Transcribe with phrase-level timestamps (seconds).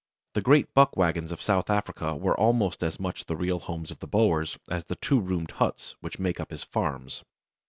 [0.33, 3.99] The great buck wagons of South Africa were almost as much the real homes of
[3.99, 7.23] the Boers as the two roomed huts which make up his "farms."